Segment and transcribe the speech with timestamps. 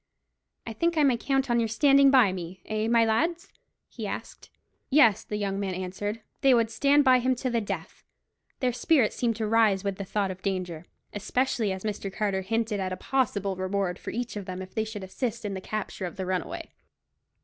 [0.65, 3.53] "I think I may count on your standing by me—eh, my lads?"
[3.87, 4.49] he asked.
[4.89, 8.03] Yes, the young men answered; they would stand by him to the death.
[8.61, 12.11] Their spirits seemed to rise with the thought of danger, especially as Mr.
[12.11, 15.53] Carter hinted at a possible reward for each of them if they should assist in
[15.53, 16.71] the capture of the runaway.